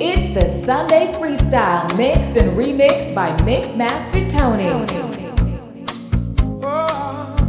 It's 0.00 0.32
the 0.32 0.46
Sunday 0.46 1.12
Freestyle 1.14 1.84
mixed 1.96 2.36
and 2.36 2.56
remixed 2.56 3.16
by 3.16 3.32
Mixmaster 3.38 4.30
Tony. 4.30 4.86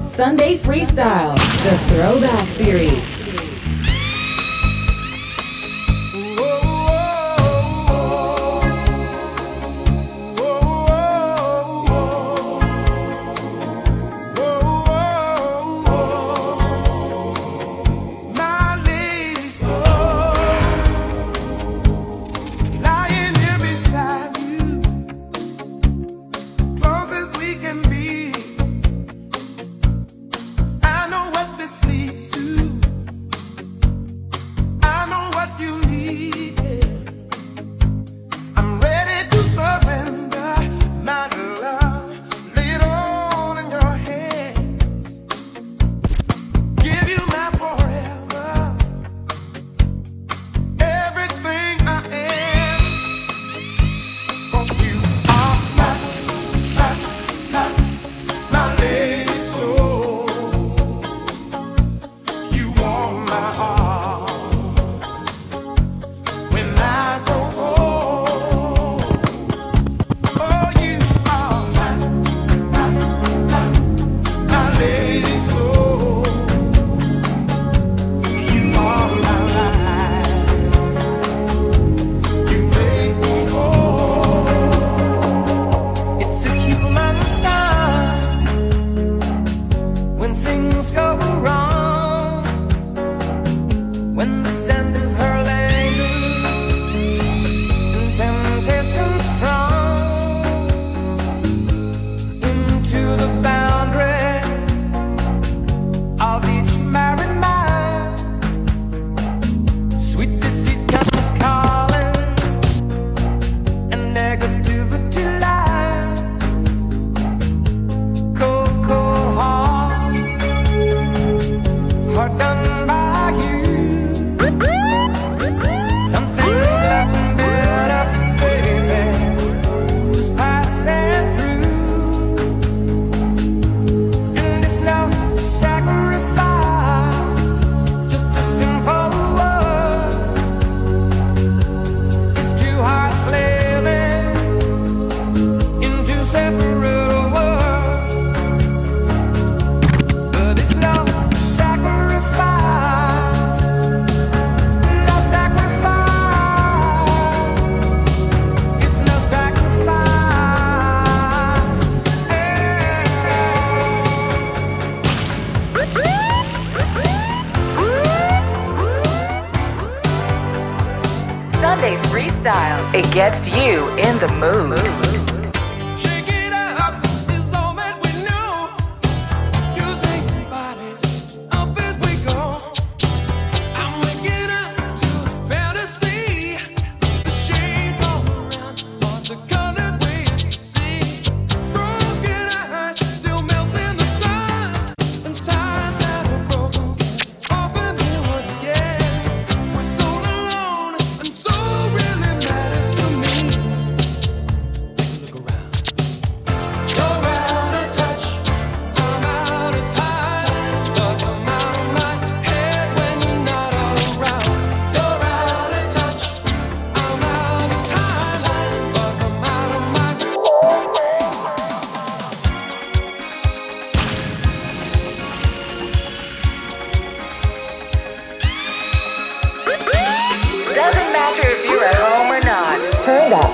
Sunday 0.02 0.58
Freestyle, 0.58 1.36
the 1.64 1.78
Throwback 1.94 2.48
Series. 2.48 3.19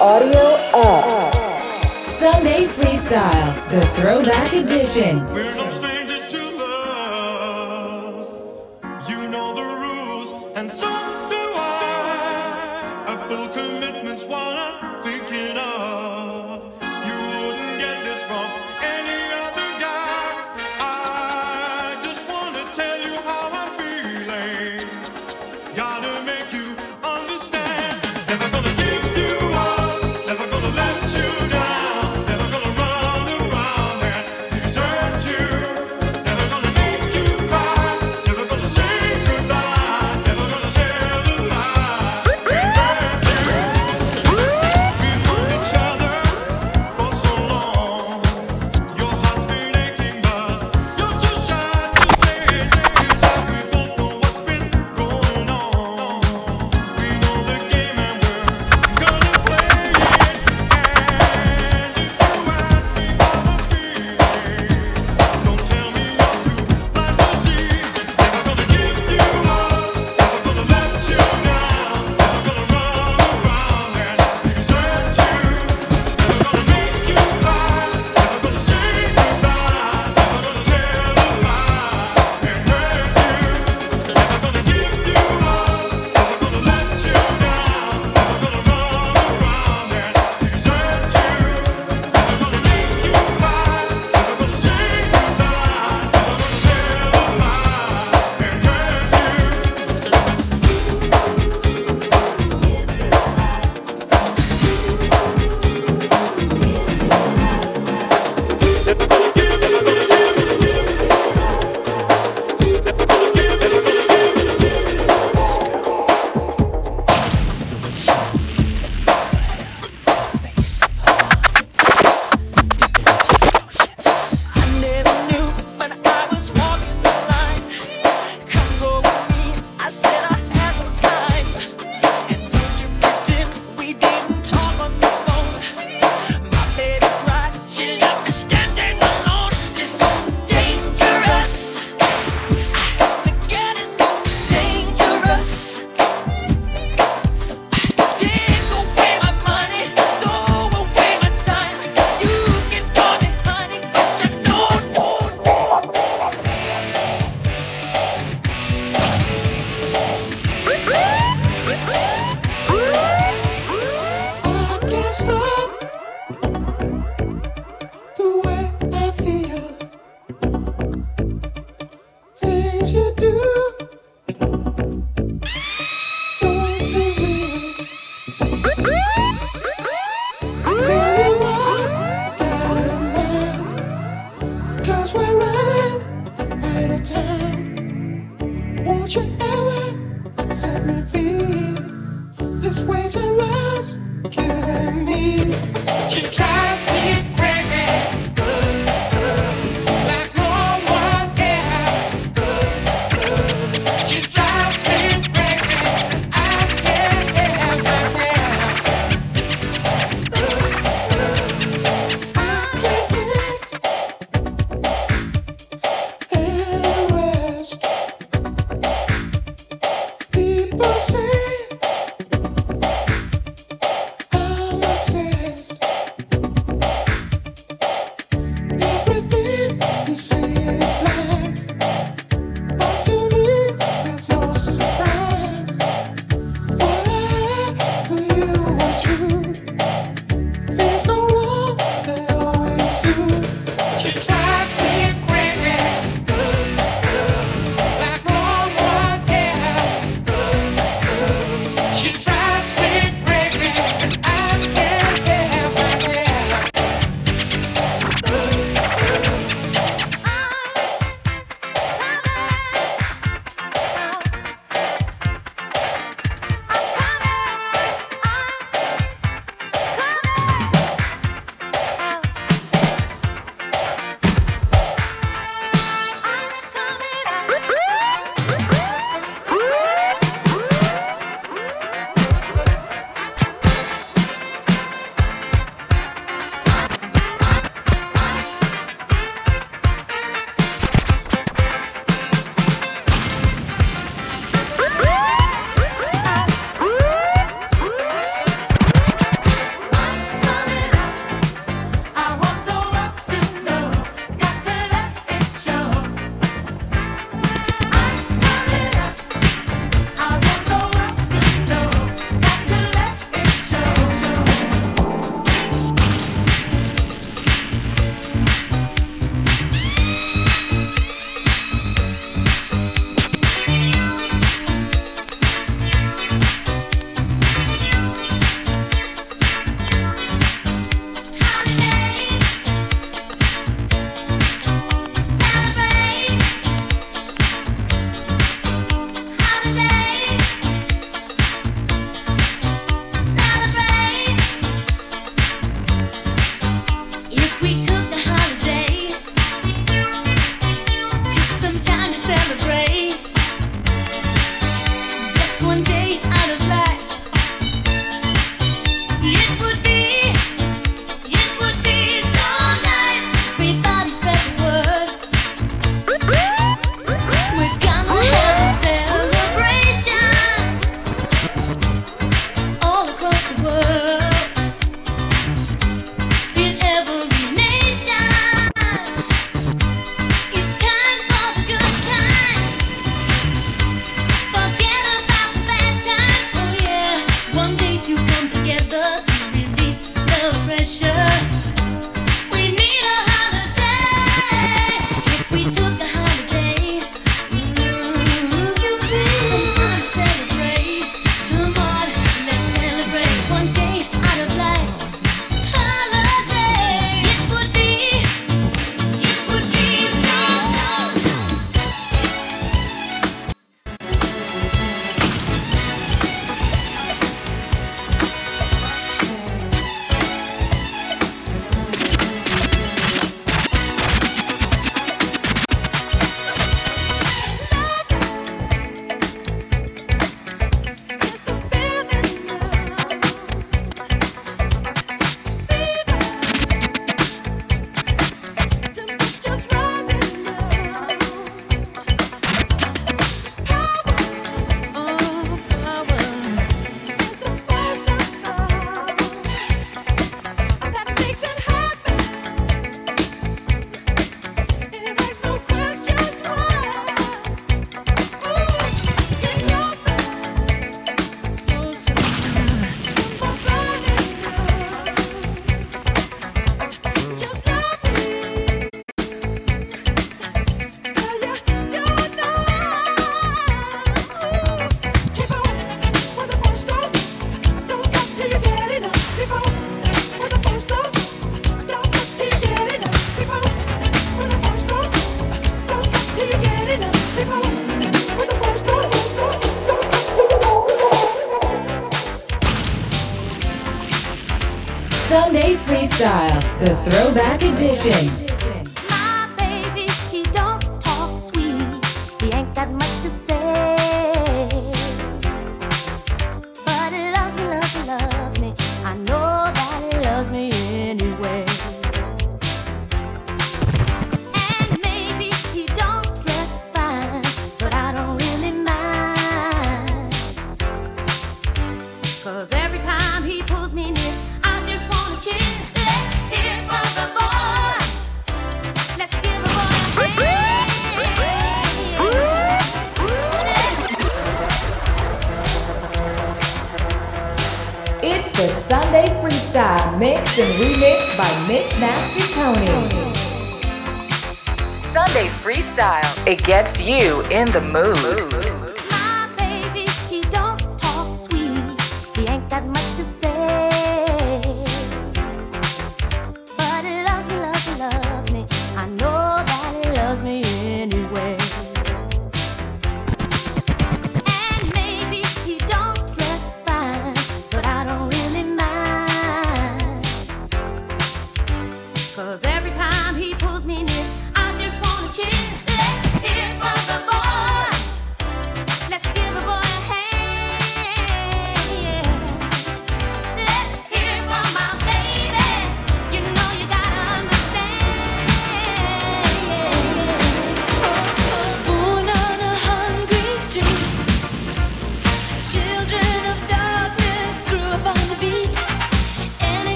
Audio 0.00 0.56
Up. 0.72 1.34
Sunday 2.08 2.64
Freestyle, 2.64 3.54
the 3.68 3.82
Throwback 3.96 4.54
Edition. 4.54 5.26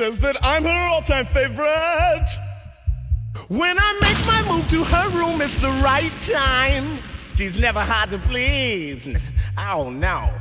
Says 0.00 0.18
that 0.18 0.34
I'm 0.42 0.64
her 0.64 0.88
all 0.88 1.02
time 1.02 1.26
favorite. 1.26 2.26
When 3.48 3.76
I 3.78 3.98
make 4.00 4.16
my 4.26 4.42
move 4.50 4.66
to 4.68 4.82
her 4.82 5.10
room, 5.10 5.42
it's 5.42 5.60
the 5.60 5.68
right 5.84 6.10
time. 6.22 7.00
She's 7.36 7.58
never 7.58 7.80
hard 7.80 8.08
to 8.12 8.18
please. 8.18 9.28
Oh 9.58 9.90
no, 9.90 10.32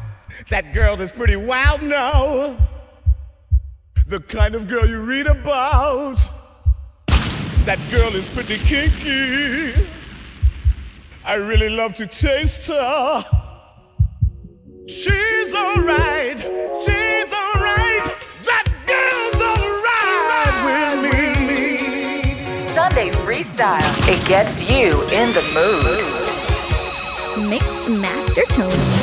that 0.50 0.72
girl 0.74 1.02
is 1.02 1.12
pretty 1.12 1.36
wild 1.36 1.82
now. 1.82 2.56
The 4.08 4.22
kind 4.22 4.56
of 4.56 4.70
girl 4.70 4.86
you 4.86 5.02
read 5.02 5.28
about. 5.28 6.26
That 7.66 7.80
girl 7.92 8.16
is 8.16 8.28
pretty 8.28 8.60
kinky. 8.60 9.74
I 11.26 11.34
really 11.34 11.68
love 11.68 11.96
to 11.96 12.08
taste 12.08 12.70
her. 12.70 13.39
Gets 24.30 24.62
you 24.62 24.92
in 25.10 25.34
the 25.34 25.42
mood. 25.56 27.50
Mix 27.50 27.90
Master 27.90 28.44
Tony. 28.52 28.99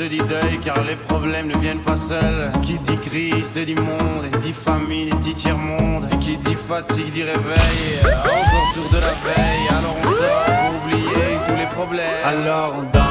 Te 0.00 0.08
deuil 0.08 0.58
car 0.64 0.82
les 0.88 0.96
problèmes 0.96 1.48
ne 1.48 1.58
viennent 1.58 1.82
pas 1.82 1.96
seuls. 1.96 2.50
Qui 2.62 2.78
dit 2.78 2.96
crise 2.98 3.52
te 3.52 3.60
dit 3.60 3.74
monde. 3.74 4.24
Et 4.24 4.38
dit 4.38 4.52
famine 4.52 5.10
dit 5.20 5.34
tiers-monde. 5.34 6.06
Et 6.12 6.16
qui 6.18 6.36
dit 6.38 6.54
fatigue 6.54 7.10
dit 7.10 7.22
réveil. 7.22 8.00
Encore 8.04 8.68
sur 8.72 8.88
de 8.88 8.96
la 8.96 9.14
veille. 9.24 9.68
Alors 9.68 9.96
on 10.02 10.08
sort 10.08 10.44
pour 10.44 10.84
oublier 10.84 11.38
tous 11.46 11.56
les 11.56 11.66
problèmes. 11.66 12.24
Alors 12.24 12.74
on. 12.78 13.09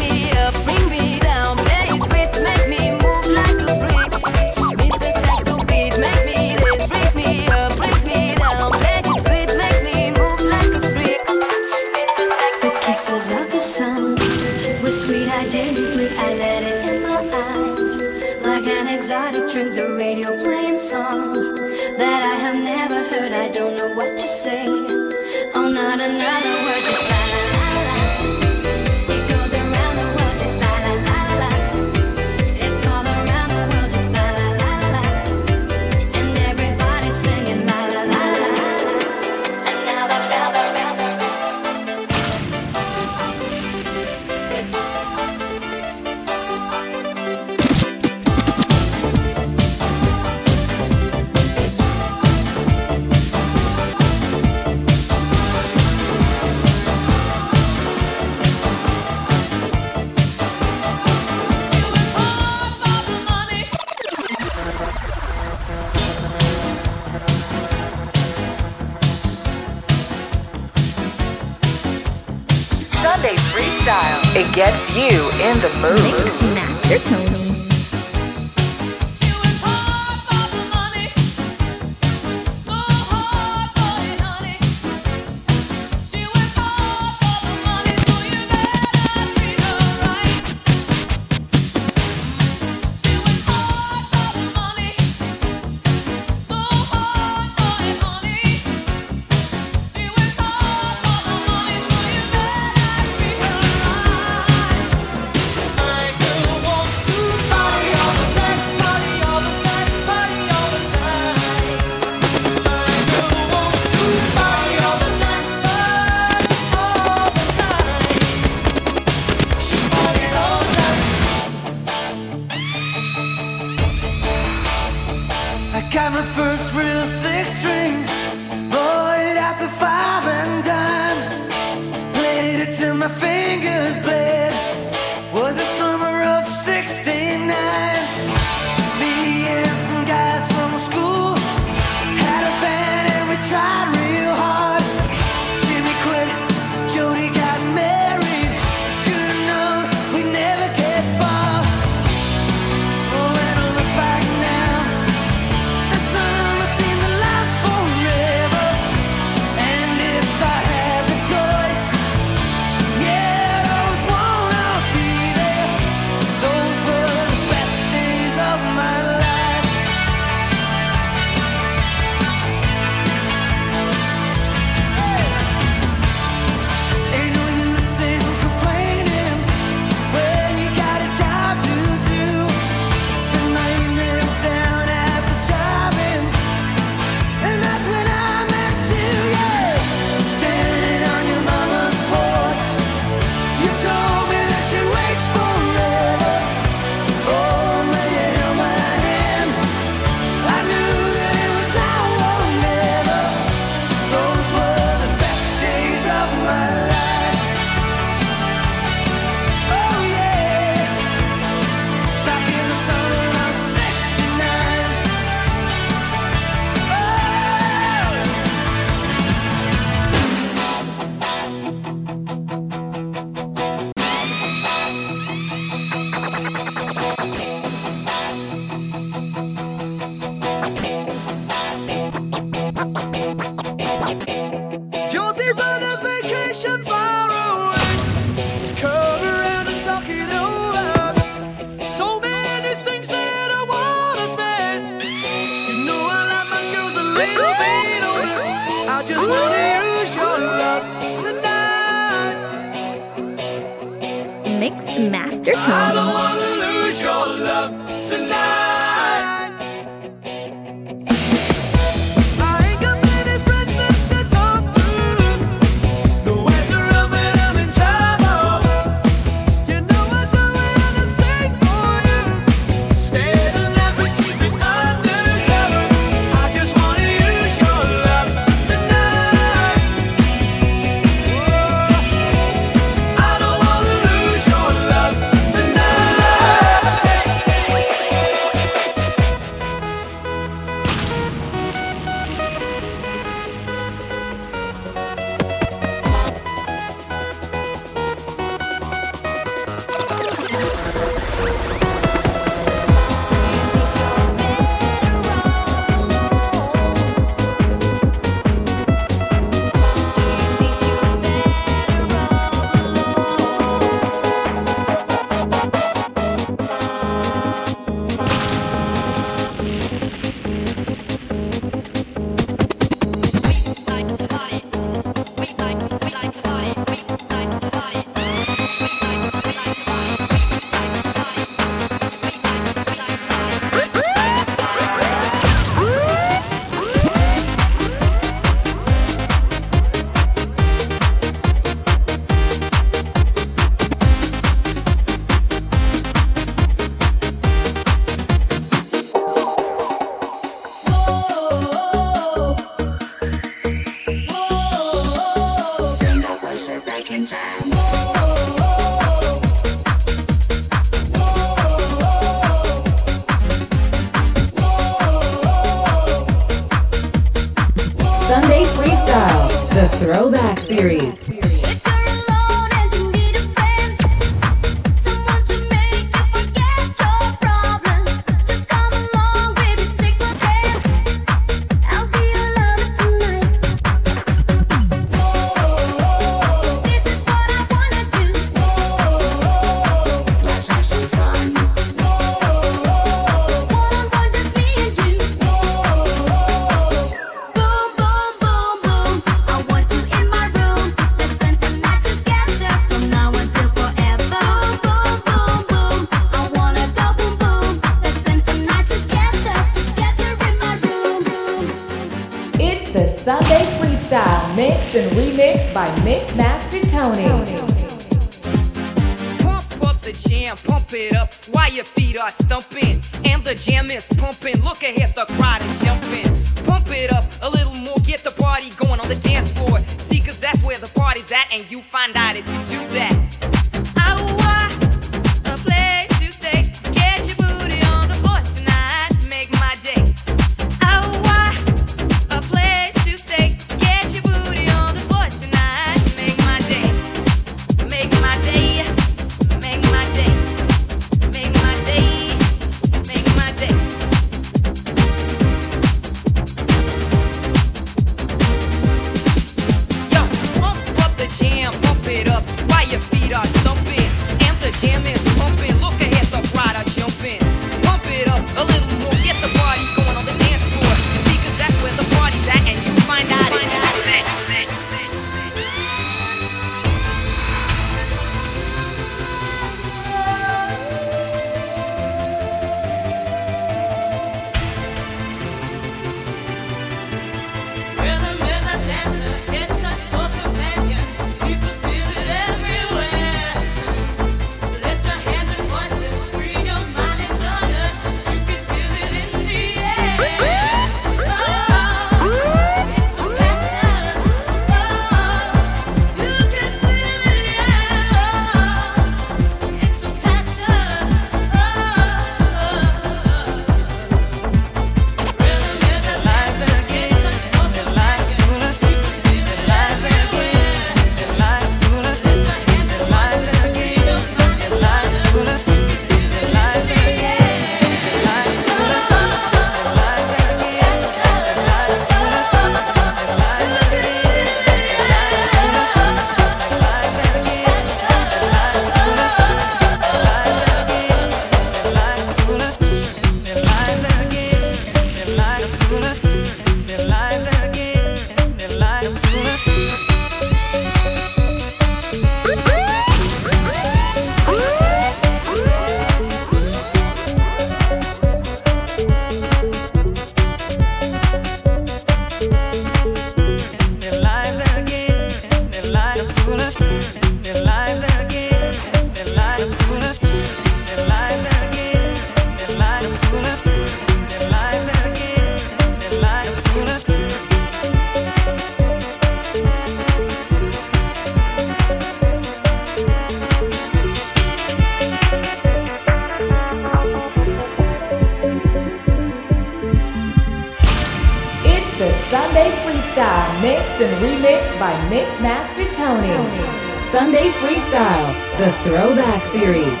series. 599.54 600.00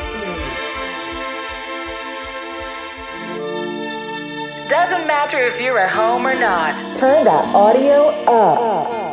Doesn't 4.68 5.06
matter 5.06 5.38
if 5.38 5.60
you're 5.60 5.78
at 5.78 5.90
home 5.90 6.26
or 6.26 6.34
not. 6.34 6.76
Turn 6.98 7.24
that 7.24 7.54
audio 7.54 8.08
up. 8.26 9.03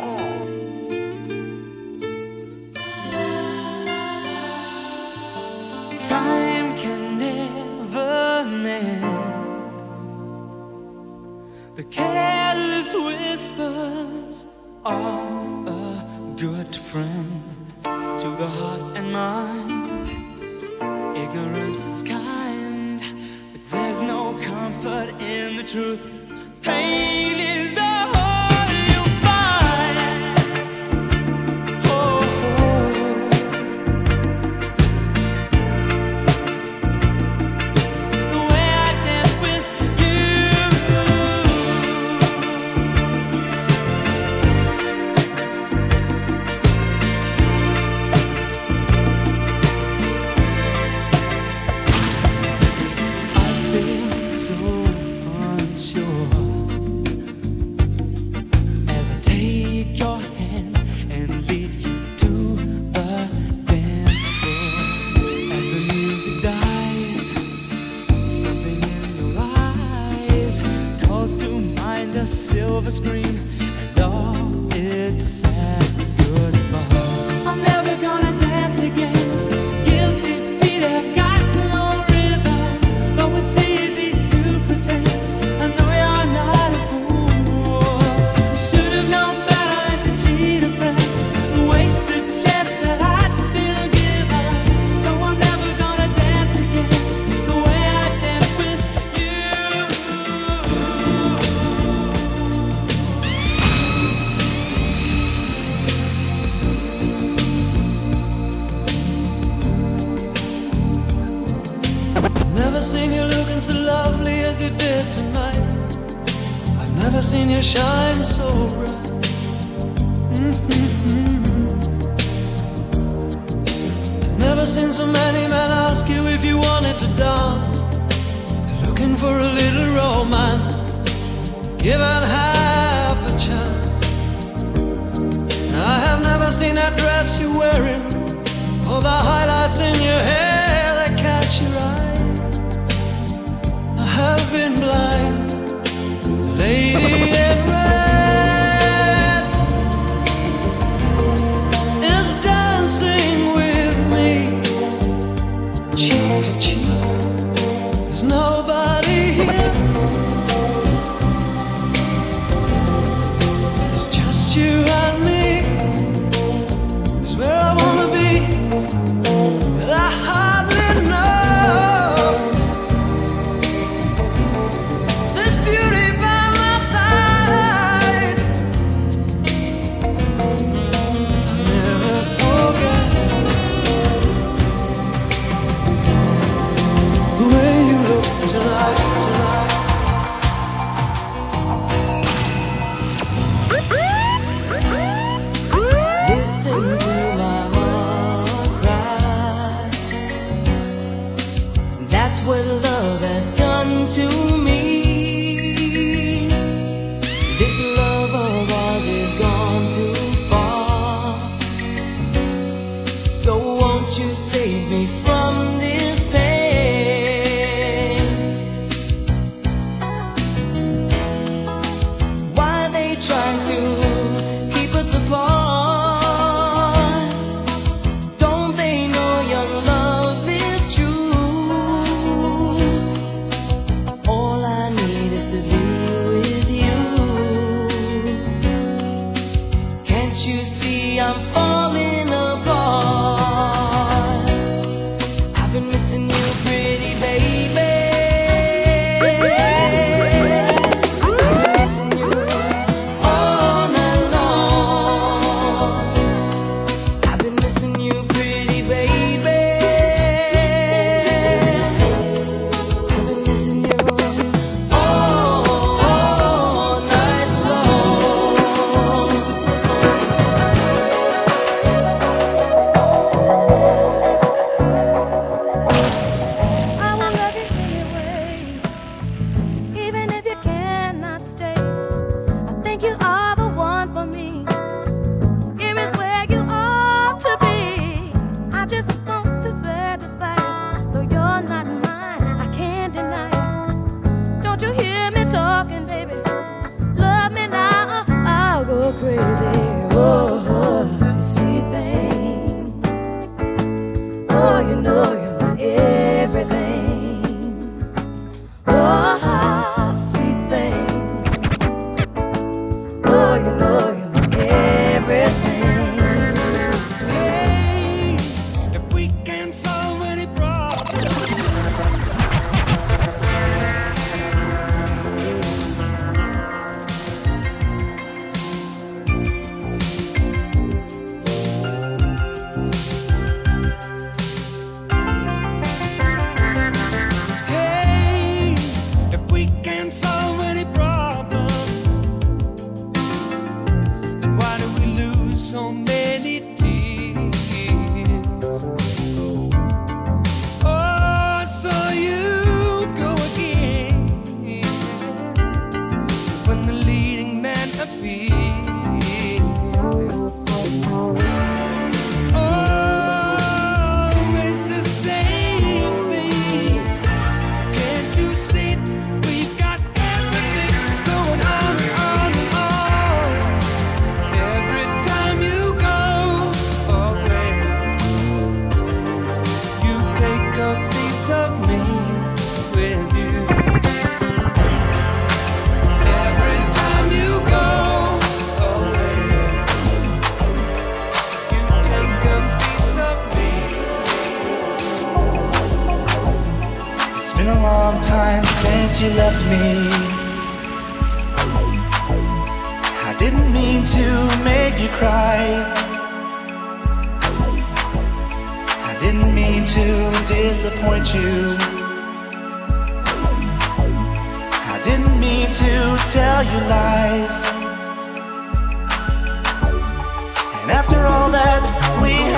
Know 305.82 306.21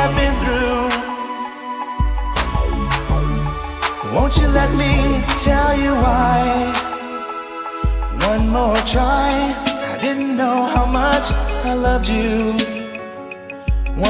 have 0.05 0.17
been 0.17 0.37
through, 0.45 0.85
won't 4.15 4.37
you 4.37 4.49
let 4.49 4.71
me 4.83 4.93
tell 5.43 5.73
you 5.85 5.93
why? 6.05 6.41
One 8.29 8.49
more 8.51 8.77
try. 8.95 9.31
I 9.93 9.99
didn't 9.99 10.37
know 10.37 10.67
how 10.75 10.85
much 10.85 11.27
I 11.71 11.73
loved 11.73 12.09
you. 12.09 12.53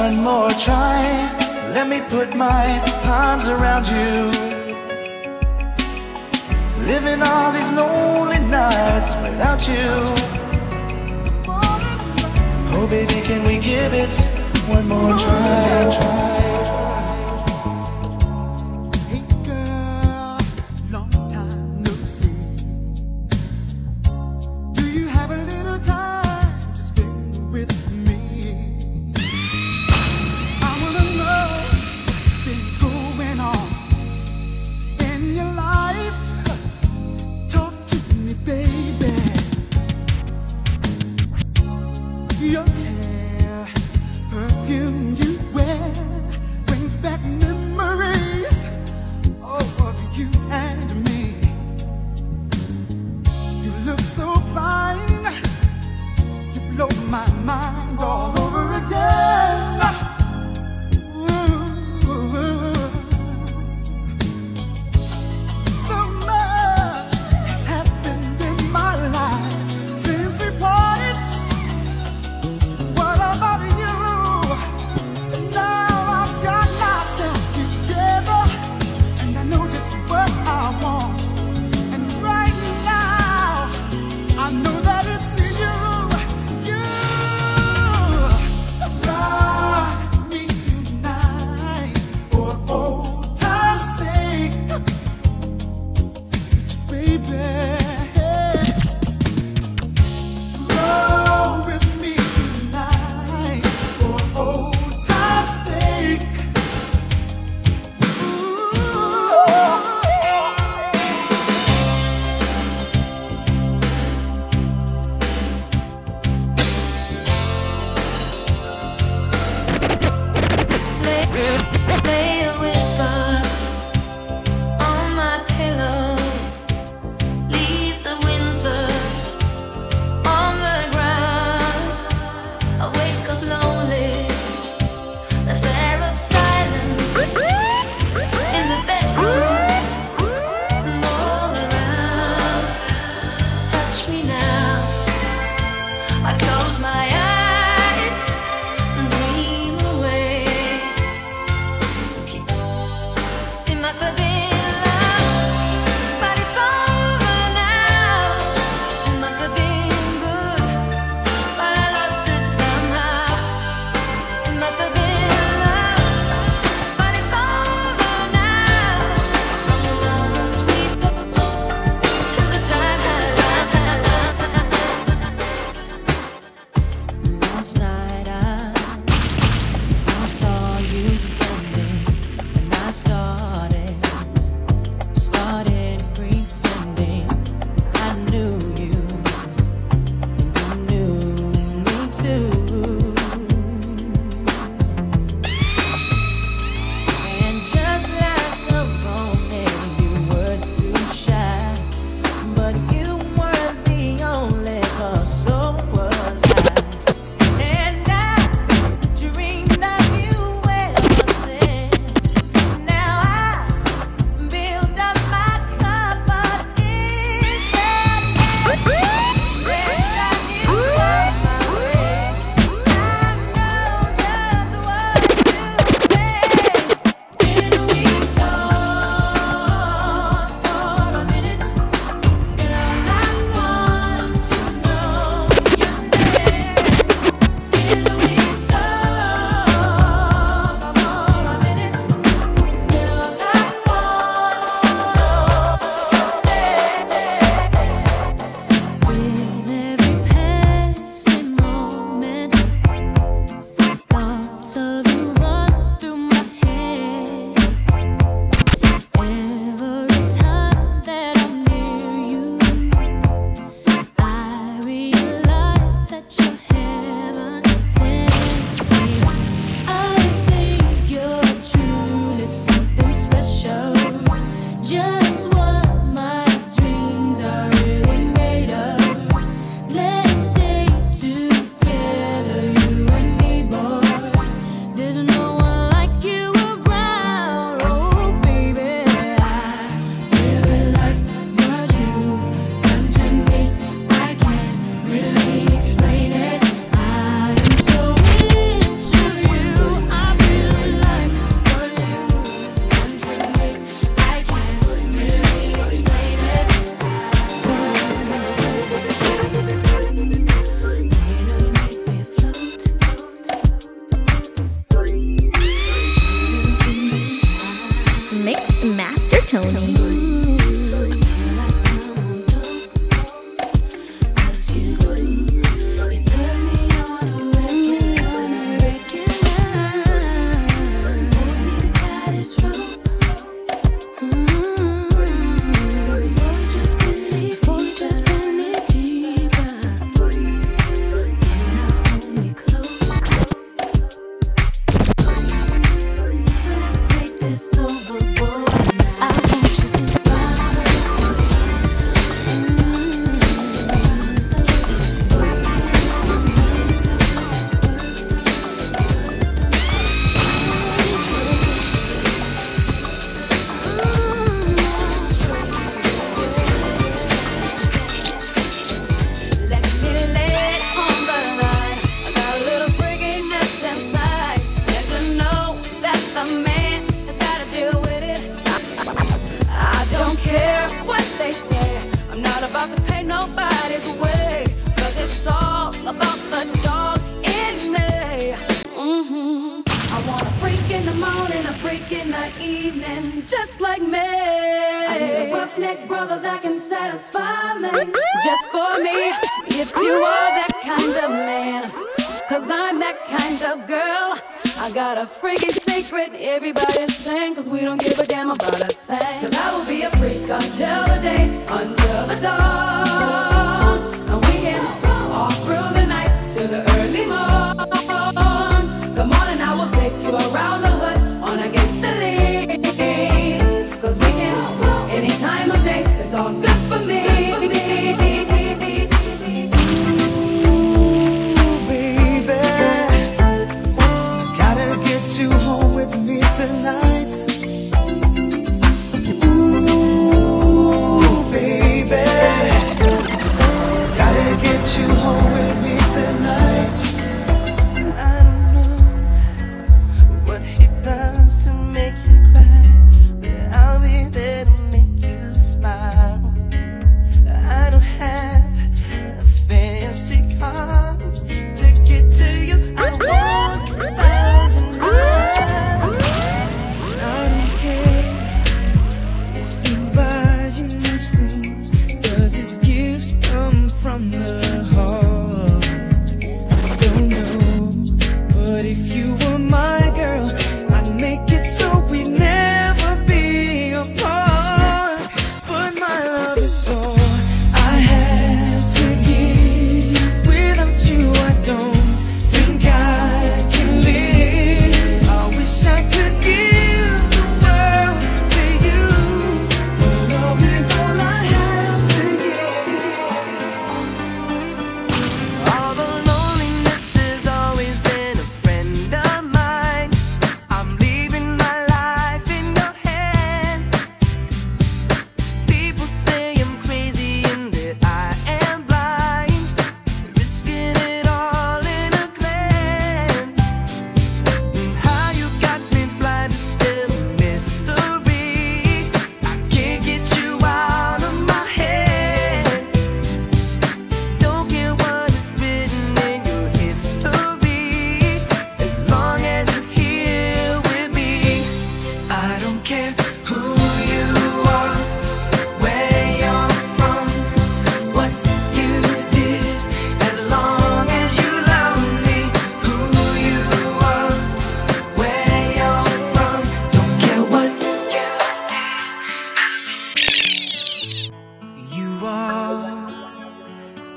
One 0.03 0.17
more 0.17 0.51
try. 0.67 1.01
Let 1.77 1.87
me 1.87 2.01
put 2.09 2.35
my 2.35 2.65
arms 3.05 3.47
around 3.47 3.87
you. 3.87 4.15
Living 6.91 7.23
all 7.23 7.53
these 7.53 7.71
lonely 7.73 8.41
nights 8.61 9.11
without 9.23 9.63
you. 9.69 9.91
Oh, 12.77 12.87
baby, 12.91 13.21
can 13.29 13.45
we 13.45 13.59
give 13.61 13.95
it 13.95 14.34
one 14.69 14.89
more 14.89 15.19
try? 15.19 16.34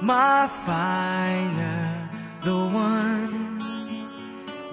my 0.07 0.47
fire, 0.47 2.09
the 2.41 2.55
one 2.55 4.07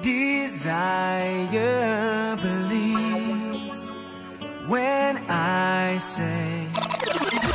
desire. 0.01 1.57
Believe 2.37 3.73
when 4.69 5.17
I 5.29 5.99
say 5.99 6.69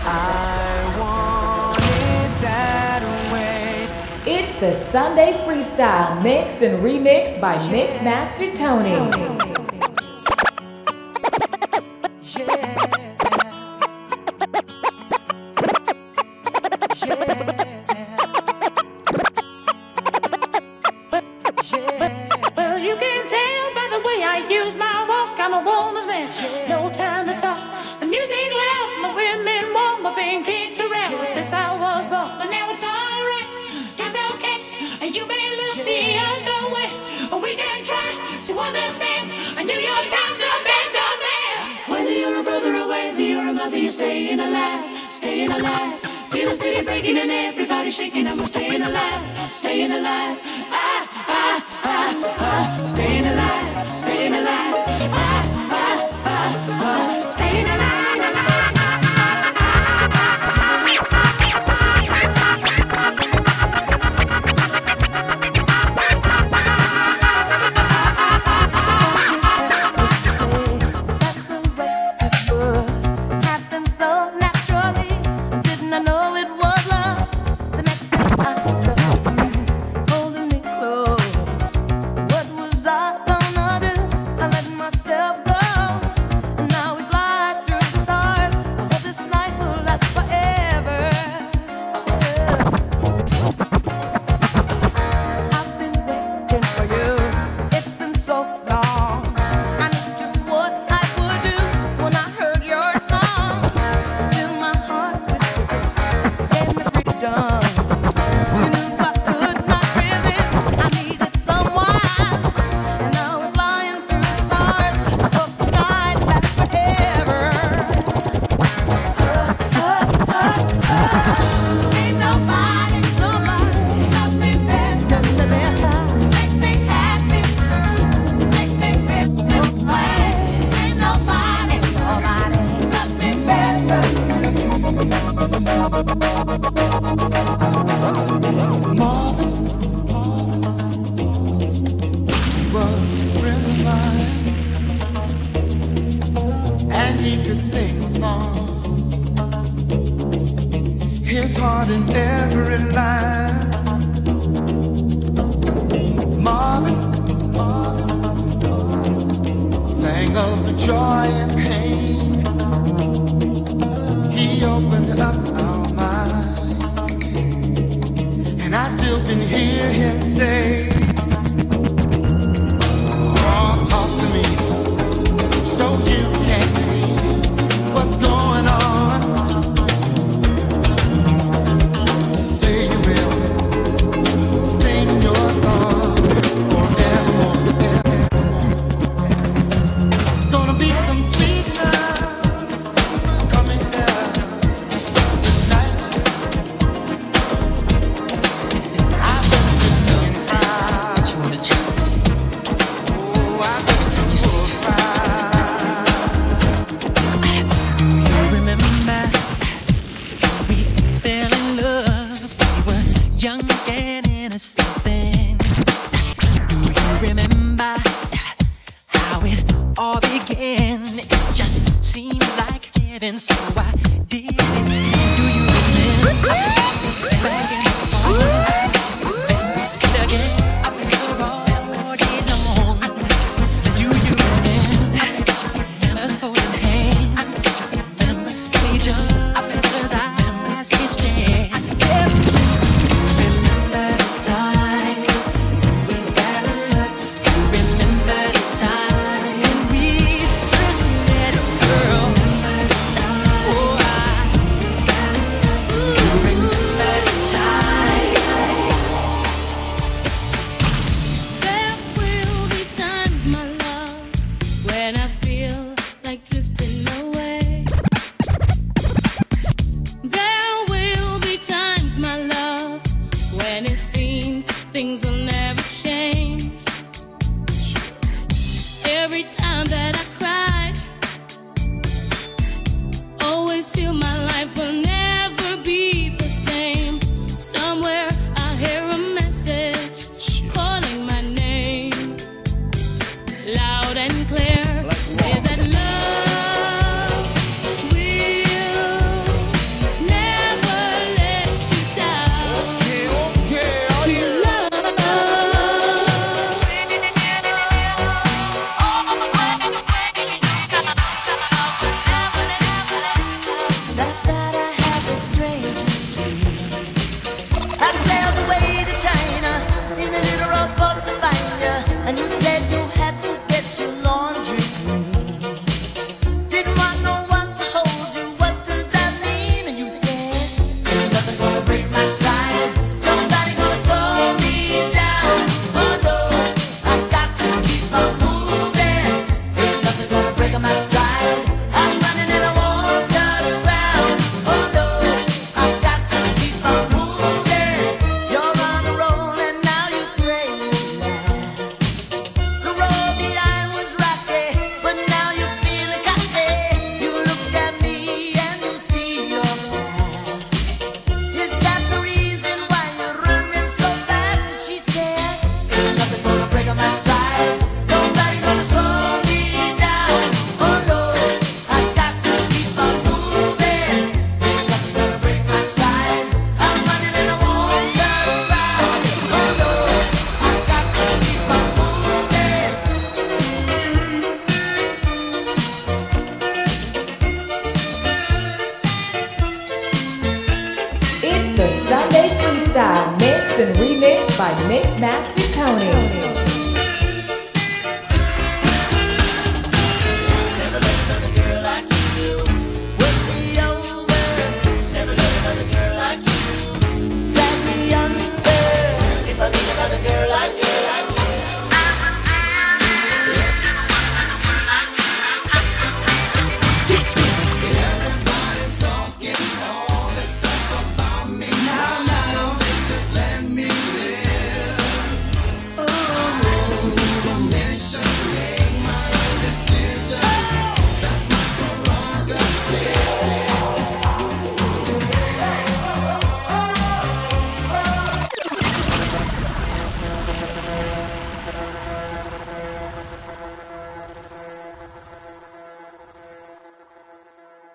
I 0.02 0.96
want 1.00 1.78
it 1.78 2.42
that 2.42 3.02
way. 3.32 3.88
It's 4.30 4.56
the 4.60 4.74
Sunday 4.74 5.32
Freestyle, 5.46 6.22
mixed 6.22 6.62
and 6.62 6.84
remixed 6.84 7.40
by 7.40 7.54
yeah. 7.54 7.72
Mixmaster 7.72 8.54
Tony. 8.58 8.90
Tony. 8.90 9.49